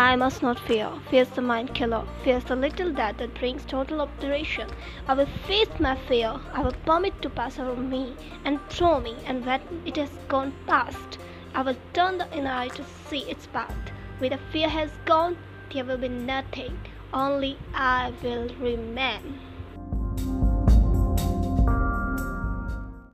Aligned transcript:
I 0.00 0.16
must 0.16 0.42
not 0.42 0.58
fear. 0.58 0.90
Fear's 1.10 1.28
the 1.28 1.42
mind 1.42 1.74
killer. 1.74 2.06
Fear's 2.24 2.44
the 2.44 2.56
little 2.56 2.90
death 2.90 3.18
that 3.18 3.34
brings 3.34 3.66
total 3.66 4.00
obliteration. 4.00 4.66
I 5.06 5.12
will 5.12 5.26
face 5.46 5.68
my 5.78 5.94
fear. 5.94 6.40
I 6.54 6.62
will 6.62 6.74
permit 6.86 7.20
to 7.20 7.28
pass 7.28 7.58
over 7.58 7.76
me 7.78 8.14
and 8.46 8.58
through 8.70 9.00
me, 9.02 9.14
and 9.26 9.44
when 9.44 9.60
it 9.84 9.96
has 9.96 10.08
gone 10.26 10.54
past, 10.66 11.18
I 11.54 11.60
will 11.60 11.76
turn 11.92 12.16
the 12.16 12.34
inner 12.34 12.50
eye 12.50 12.68
to 12.68 12.84
see 13.08 13.30
its 13.30 13.46
path. 13.48 13.76
Where 14.16 14.30
the 14.30 14.38
fear 14.50 14.70
has 14.70 14.90
gone, 15.04 15.36
there 15.70 15.84
will 15.84 15.98
be 15.98 16.08
nothing. 16.08 16.78
Only 17.12 17.58
I 17.74 18.14
will 18.22 18.48
remain. 18.58 19.38